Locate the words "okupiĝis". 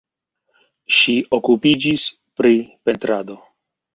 1.37-2.07